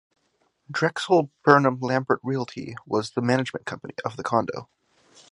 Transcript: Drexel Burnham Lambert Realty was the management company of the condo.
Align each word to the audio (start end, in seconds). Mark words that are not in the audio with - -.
Drexel 0.71 1.29
Burnham 1.43 1.79
Lambert 1.79 2.19
Realty 2.23 2.75
was 2.87 3.11
the 3.11 3.21
management 3.21 3.67
company 3.67 3.93
of 4.03 4.17
the 4.17 4.23
condo. 4.23 4.67